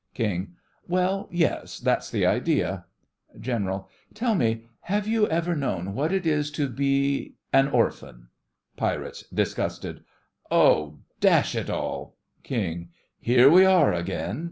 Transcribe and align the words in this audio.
KING: 0.15 0.53
Well, 0.87 1.29
yes, 1.31 1.77
that's 1.77 2.09
the 2.09 2.25
idea. 2.25 2.85
GENERAL: 3.39 3.87
Tell 4.15 4.33
me, 4.33 4.63
have 4.79 5.07
you 5.07 5.27
ever 5.27 5.55
known 5.55 5.93
what 5.93 6.11
it 6.11 6.25
is 6.25 6.49
to 6.53 6.67
be 6.69 7.35
an 7.53 7.67
orphan? 7.67 8.29
PIRATES: 8.77 9.25
(disgusted) 9.31 10.03
Oh, 10.49 11.01
dash 11.19 11.53
it 11.53 11.69
all! 11.69 12.17
KING: 12.41 12.89
Here 13.19 13.47
we 13.47 13.63
are 13.63 13.93
again! 13.93 14.39